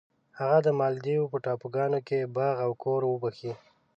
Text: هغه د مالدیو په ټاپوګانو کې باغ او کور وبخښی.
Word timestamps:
هغه 0.39 0.57
د 0.63 0.67
مالدیو 0.79 1.31
په 1.31 1.37
ټاپوګانو 1.45 1.99
کې 2.07 2.31
باغ 2.35 2.55
او 2.65 2.71
کور 2.83 3.01
وبخښی. 3.05 3.53